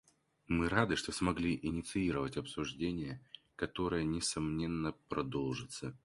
[0.47, 3.23] Мы рады, что смогли инициировать обсуждение,
[3.55, 5.95] которое, несомненно, продолжится.